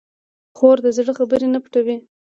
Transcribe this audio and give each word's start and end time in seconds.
خور 0.57 0.77
د 0.85 0.87
زړه 0.97 1.11
خبرې 1.19 1.47
نه 1.53 1.59
پټوي. 1.63 1.97